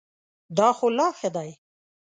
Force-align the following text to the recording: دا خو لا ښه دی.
دا 0.57 0.67
خو 0.77 0.87
لا 0.97 1.07
ښه 1.17 1.29
دی. 1.35 1.49